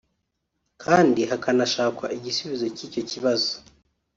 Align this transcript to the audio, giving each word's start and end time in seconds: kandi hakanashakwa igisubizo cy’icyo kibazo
kandi 0.83 1.21
hakanashakwa 1.31 2.05
igisubizo 2.17 2.65
cy’icyo 2.75 3.01
kibazo 3.11 3.53